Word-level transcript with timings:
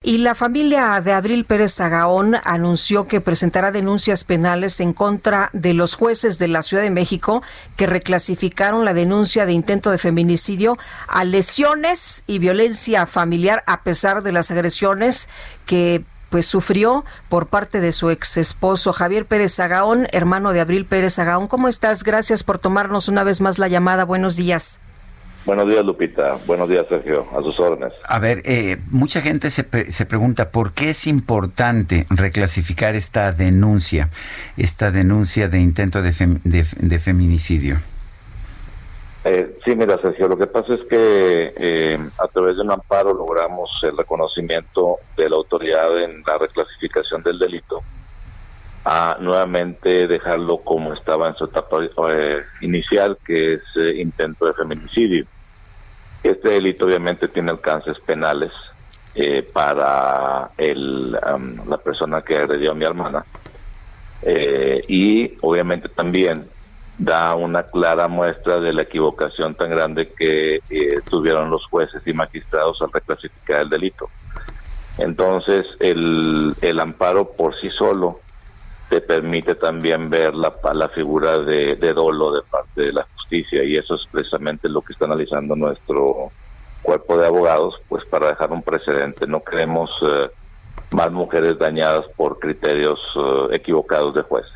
Y 0.00 0.18
la 0.18 0.36
familia 0.36 1.00
de 1.00 1.12
Abril 1.12 1.44
Pérez 1.44 1.72
Sagaón 1.72 2.36
anunció 2.44 3.08
que 3.08 3.20
presentará 3.20 3.72
denuncias 3.72 4.22
penales 4.22 4.78
en 4.78 4.92
contra 4.92 5.50
de 5.52 5.74
los 5.74 5.96
jueces 5.96 6.38
de 6.38 6.46
la 6.46 6.62
Ciudad 6.62 6.84
de 6.84 6.90
México 6.90 7.42
que 7.74 7.88
reclasificaron 7.88 8.84
la 8.84 8.94
denuncia 8.94 9.44
de 9.44 9.54
intento 9.54 9.90
de 9.90 9.98
feminicidio 9.98 10.78
a 11.08 11.24
lesiones 11.24 12.22
y 12.28 12.38
violencia 12.38 13.06
familiar 13.06 13.64
a 13.66 13.82
pesar 13.82 14.22
de 14.22 14.30
las 14.30 14.52
agresiones 14.52 15.28
que 15.66 16.04
pues 16.30 16.46
sufrió 16.46 17.04
por 17.28 17.48
parte 17.48 17.80
de 17.80 17.90
su 17.90 18.10
ex 18.10 18.36
esposo 18.36 18.92
Javier 18.92 19.26
Pérez 19.26 19.54
Sagaón, 19.54 20.06
hermano 20.12 20.52
de 20.52 20.60
Abril 20.60 20.86
Pérez 20.86 21.14
Sagaón. 21.14 21.48
¿Cómo 21.48 21.66
estás? 21.66 22.04
Gracias 22.04 22.44
por 22.44 22.60
tomarnos 22.60 23.08
una 23.08 23.24
vez 23.24 23.40
más 23.40 23.58
la 23.58 23.66
llamada. 23.66 24.04
Buenos 24.04 24.36
días. 24.36 24.78
Buenos 25.44 25.66
días, 25.66 25.84
Lupita. 25.84 26.36
Buenos 26.46 26.68
días, 26.68 26.84
Sergio. 26.88 27.26
A 27.36 27.40
sus 27.40 27.58
órdenes. 27.58 27.92
A 28.06 28.18
ver, 28.18 28.42
eh, 28.44 28.78
mucha 28.90 29.20
gente 29.20 29.50
se, 29.50 29.64
se, 29.90 30.06
pregunta 30.06 30.50
por 30.50 30.72
qué 30.72 30.90
es 30.90 31.06
importante 31.06 32.06
reclasificar 32.10 32.94
esta 32.94 33.32
denuncia, 33.32 34.10
esta 34.56 34.90
denuncia 34.90 35.48
de 35.48 35.60
intento 35.60 36.02
de, 36.02 36.12
de, 36.44 36.98
feminicidio. 36.98 37.78
Eh, 39.24 39.58
sí, 39.64 39.74
mira, 39.74 39.98
Sergio, 40.00 40.28
lo 40.28 40.36
que 40.36 40.46
pasa 40.46 40.74
es 40.74 40.80
que 40.88 41.52
eh, 41.56 41.98
a 42.18 42.28
través 42.28 42.56
de 42.56 42.62
un 42.62 42.70
amparo 42.70 43.14
logramos 43.14 43.70
el 43.82 43.96
reconocimiento 43.96 44.96
de 45.16 45.30
la 45.30 45.36
autoridad 45.36 46.02
en 46.02 46.22
la 46.26 46.38
reclasificación 46.38 47.22
del 47.22 47.38
delito 47.38 47.82
a 48.90 49.18
nuevamente 49.20 50.06
dejarlo 50.06 50.56
como 50.64 50.94
estaba 50.94 51.28
en 51.28 51.34
su 51.34 51.44
etapa 51.44 51.76
eh, 52.10 52.40
inicial, 52.62 53.18
que 53.22 53.52
es 53.52 53.62
eh, 53.76 54.00
intento 54.00 54.46
de 54.46 54.54
feminicidio. 54.54 55.26
Este 56.22 56.48
delito 56.48 56.86
obviamente 56.86 57.28
tiene 57.28 57.50
alcances 57.50 58.00
penales 58.00 58.50
eh, 59.14 59.46
para 59.52 60.52
el, 60.56 61.12
la 61.12 61.76
persona 61.84 62.22
que 62.22 62.38
agredió 62.38 62.70
a 62.70 62.74
mi 62.74 62.86
hermana 62.86 63.26
y 64.88 65.36
obviamente 65.42 65.90
también 65.90 66.44
da 66.96 67.34
una 67.34 67.64
clara 67.64 68.08
muestra 68.08 68.58
de 68.58 68.72
la 68.72 68.82
equivocación 68.82 69.54
tan 69.54 69.68
grande 69.68 70.08
que 70.08 70.60
tuvieron 71.08 71.50
los 71.50 71.64
jueces 71.66 72.02
y 72.06 72.14
magistrados 72.14 72.80
al 72.80 72.90
reclasificar 72.90 73.60
el 73.60 73.68
delito. 73.68 74.08
Entonces, 74.96 75.66
el, 75.78 76.54
el 76.62 76.80
amparo 76.80 77.30
por 77.32 77.54
sí 77.60 77.70
solo 77.70 78.18
te 78.88 79.00
permite 79.00 79.54
también 79.54 80.08
ver 80.08 80.34
la, 80.34 80.52
la 80.72 80.88
figura 80.88 81.38
de, 81.38 81.76
de 81.76 81.92
dolo 81.92 82.32
de 82.32 82.42
parte 82.42 82.82
de 82.82 82.92
la 82.92 83.06
y 83.30 83.76
eso 83.76 83.94
es 83.94 84.02
precisamente 84.10 84.68
lo 84.68 84.80
que 84.82 84.92
está 84.92 85.04
analizando 85.04 85.54
nuestro 85.54 86.30
cuerpo 86.82 87.18
de 87.18 87.26
abogados, 87.26 87.74
pues 87.88 88.04
para 88.06 88.28
dejar 88.28 88.50
un 88.52 88.62
precedente. 88.62 89.26
No 89.26 89.42
queremos 89.42 89.90
eh, 90.02 90.30
más 90.92 91.10
mujeres 91.12 91.58
dañadas 91.58 92.06
por 92.16 92.38
criterios 92.38 92.98
eh, 93.16 93.56
equivocados 93.56 94.14
de 94.14 94.22
jueces. 94.22 94.52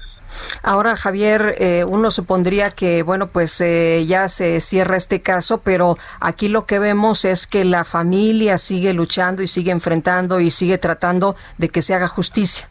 Ahora, 0.63 0.97
Javier, 0.97 1.57
eh, 1.59 1.85
uno 1.87 2.11
supondría 2.11 2.71
que, 2.71 3.03
bueno, 3.03 3.27
pues 3.27 3.59
ya 3.59 4.29
se 4.29 4.61
cierra 4.61 4.97
este 4.97 5.21
caso, 5.21 5.61
pero 5.61 5.99
aquí 6.21 6.49
lo 6.49 6.65
que 6.65 6.79
vemos 6.79 7.27
es 7.27 7.47
que 7.47 7.67
la 7.67 7.85
familia 7.85 8.57
sigue 8.57 8.95
luchando 8.95 9.43
y 9.43 9.47
sigue 9.47 9.73
enfrentando 9.73 10.41
y 10.41 10.51
sigue 10.51 10.79
tratando 10.79 11.37
de 11.59 11.69
que 11.69 11.83
se 11.83 11.95
haga 11.95 12.09
justicia. 12.09 12.67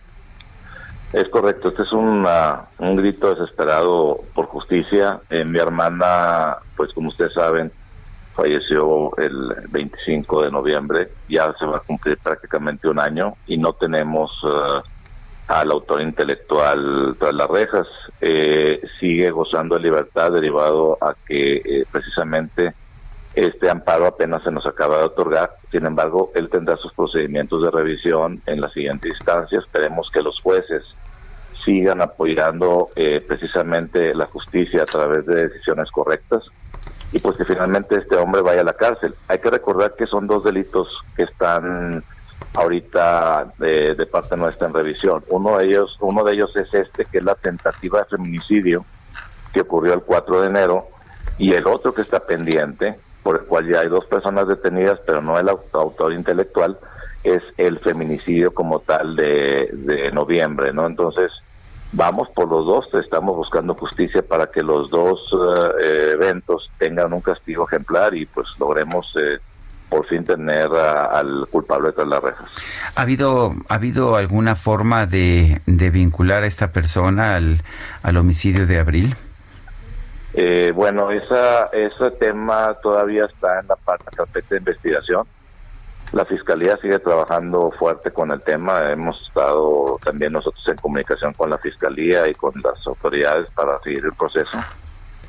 Es 1.14 1.28
correcto, 1.28 1.70
este 1.70 1.84
es 1.84 1.92
un 1.92 2.26
grito 2.96 3.36
desesperado 3.36 4.22
por 4.34 4.46
justicia. 4.46 5.20
Eh, 5.30 5.44
mi 5.44 5.60
hermana, 5.60 6.56
pues 6.78 6.94
como 6.94 7.10
ustedes 7.10 7.34
saben, 7.34 7.70
falleció 8.34 9.12
el 9.18 9.54
25 9.72 10.44
de 10.44 10.52
noviembre, 10.52 11.10
ya 11.28 11.54
se 11.60 11.66
va 11.66 11.78
a 11.78 11.82
cumplir 11.82 12.18
prácticamente 12.18 12.88
un 12.88 12.98
año 12.98 13.34
y 13.46 13.58
no 13.58 13.74
tenemos 13.74 14.32
eh, 14.46 14.90
al 15.50 15.72
autor 15.72 16.02
intelectual 16.02 17.18
tras 17.20 17.34
las 17.34 17.50
rejas. 17.50 17.88
Eh, 18.22 18.82
sigue 18.98 19.32
gozando 19.32 19.76
de 19.76 19.82
libertad 19.82 20.32
derivado 20.32 20.98
a 21.02 21.14
que 21.28 21.84
precisamente 21.92 22.74
este 23.34 23.70
amparo 23.70 24.06
apenas 24.06 24.44
se 24.44 24.52
nos 24.52 24.66
acaba 24.66 25.00
de 25.00 25.04
otorgar. 25.04 25.56
Sin 25.72 25.86
embargo, 25.86 26.32
él 26.36 26.50
tendrá 26.50 26.78
sus 26.78 26.94
procedimientos 26.94 27.62
de 27.64 27.72
revisión 27.72 28.42
en 28.46 28.62
la 28.62 28.70
siguiente 28.70 29.10
instancia. 29.10 29.60
Esperemos 29.60 30.10
que 30.10 30.22
los 30.22 30.42
jueces 30.42 30.84
sigan 31.64 32.02
apoyando 32.02 32.90
eh, 32.96 33.24
precisamente 33.26 34.14
la 34.14 34.26
justicia 34.26 34.84
a 34.84 34.86
través 34.86 35.26
de 35.26 35.48
decisiones 35.48 35.90
correctas 35.92 36.44
y 37.12 37.20
pues 37.20 37.38
que 37.38 37.46
finalmente 37.46 37.98
este 37.98 38.16
hombre 38.16 38.42
vaya 38.42 38.62
a 38.62 38.66
la 38.66 38.74
cárcel. 38.74 39.14
Hay 39.28 39.40
que 39.40 39.50
recordar 39.50 39.96
que 39.96 40.08
son 40.08 40.28
dos 40.28 40.44
delitos 40.44 40.88
que 41.16 41.24
están 41.24 42.04
ahorita 42.54 43.54
de, 43.58 43.96
de, 43.96 44.06
parte 44.06 44.38
nuestra 44.38 44.68
en 44.68 44.74
revisión. 44.74 45.24
Uno 45.30 45.58
de 45.58 45.66
ellos, 45.66 45.98
uno 46.00 46.24
de 46.24 46.34
ellos 46.34 46.56
es 46.56 46.74
este, 46.74 47.06
que 47.06 47.20
es 47.20 47.24
la 47.24 47.36
tentativa 47.36 48.00
de 48.00 48.06
feminicidio 48.06 48.86
que 49.54 49.62
ocurrió 49.62 49.94
el 49.94 50.02
4 50.02 50.42
de 50.42 50.48
enero, 50.48 50.88
y 51.38 51.54
el 51.54 51.66
otro 51.68 51.94
que 51.94 52.02
está 52.02 52.20
pendiente, 52.20 52.98
por 53.24 53.36
el 53.38 53.46
cual 53.46 53.68
ya 53.68 53.82
hay 53.82 53.90
dos 53.90 54.06
personas 54.06 54.48
detenidas, 54.48 55.00
pero 55.06 55.22
no 55.22 55.40
el 55.40 55.50
autor 55.50 56.14
intelectual, 56.14 56.78
es 57.24 57.42
el 57.58 57.80
feminicidio 57.80 58.54
como 58.54 58.80
tal 58.80 59.16
de, 59.16 59.70
de 59.74 60.12
noviembre, 60.12 60.74
¿no? 60.74 60.88
Entonces, 60.88 61.32
vamos 61.92 62.30
por 62.30 62.50
los 62.50 62.66
dos, 62.66 62.86
estamos 62.94 63.36
buscando 63.36 63.76
justicia 63.76 64.22
para 64.22 64.48
que 64.48 64.64
los 64.64 64.90
dos 64.90 65.22
eh, 65.84 66.12
eventos 66.14 66.70
tengan 66.78 67.14
un 67.14 67.22
castigo 67.22 67.68
ejemplar 67.68 68.16
y 68.16 68.26
pues 68.26 68.48
logremos 68.60 69.14
eh, 69.22 69.40
por 69.90 70.06
fin 70.08 70.24
tener 70.24 70.68
al 70.74 71.48
culpable 71.52 71.92
tras 71.92 72.08
las 72.08 72.24
rejas. 72.24 72.50
¿Ha 72.96 73.02
habido, 73.02 73.54
¿Ha 73.68 73.76
habido 73.76 74.16
alguna 74.16 74.56
forma 74.56 75.06
de, 75.06 75.62
de 75.66 75.90
vincular 75.90 76.44
a 76.44 76.48
esta 76.48 76.72
persona 76.72 77.36
al, 77.36 77.62
al 78.02 78.18
homicidio 78.18 78.66
de 78.66 78.80
Abril? 78.80 79.16
Eh, 80.34 80.72
bueno, 80.74 81.12
esa, 81.12 81.66
ese 81.66 82.10
tema 82.12 82.74
todavía 82.82 83.26
está 83.26 83.60
en 83.60 83.68
la 83.68 83.76
parte 83.76 84.42
de 84.50 84.58
investigación. 84.58 85.26
La 86.14 86.26
Fiscalía 86.26 86.78
sigue 86.82 87.00
trabajando 87.00 87.72
fuerte 87.72 88.12
con 88.12 88.32
el 88.32 88.42
tema. 88.42 88.92
Hemos 88.92 89.22
estado 89.28 89.98
también 90.04 90.34
nosotros 90.34 90.68
en 90.68 90.76
comunicación 90.76 91.34
con 91.34 91.50
la 91.50 91.58
Fiscalía 91.58 92.28
y 92.28 92.34
con 92.34 92.52
las 92.62 92.86
autoridades 92.86 93.50
para 93.52 93.80
seguir 93.82 94.04
el 94.04 94.14
proceso. 94.14 94.58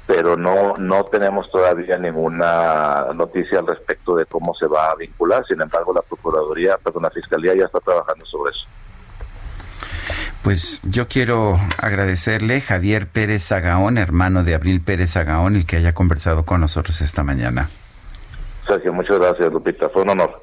Pero 0.08 0.36
no, 0.36 0.74
no 0.78 1.04
tenemos 1.04 1.48
todavía 1.52 1.96
ninguna 1.98 3.06
noticia 3.14 3.60
al 3.60 3.68
respecto 3.68 4.16
de 4.16 4.26
cómo 4.26 4.54
se 4.54 4.66
va 4.66 4.90
a 4.90 4.96
vincular. 4.96 5.46
Sin 5.46 5.60
embargo, 5.60 5.94
la 5.94 6.02
Procuraduría, 6.02 6.76
perdón, 6.82 7.04
la 7.04 7.10
Fiscalía 7.10 7.54
ya 7.54 7.66
está 7.66 7.78
trabajando 7.78 8.26
sobre 8.26 8.50
eso. 8.50 8.66
Pues 10.42 10.80
yo 10.82 11.06
quiero 11.06 11.60
agradecerle 11.78 12.60
Javier 12.60 13.06
Pérez 13.06 13.46
Zagaón, 13.46 13.96
hermano 13.96 14.42
de 14.42 14.56
Abril 14.56 14.80
Pérez 14.80 15.12
Zagaón, 15.12 15.54
el 15.54 15.64
que 15.64 15.76
haya 15.76 15.94
conversado 15.94 16.44
con 16.44 16.60
nosotros 16.60 17.00
esta 17.00 17.22
mañana. 17.22 17.70
Sergio, 18.66 18.92
muchas 18.92 19.20
gracias, 19.20 19.52
Lupita. 19.52 19.88
Fue 19.88 20.02
un 20.02 20.10
honor. 20.10 20.42